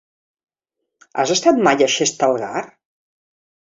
Has 1.23 1.33
estat 1.35 1.61
mai 1.67 1.87
a 1.89 1.93
Xestalgar? 1.99 2.67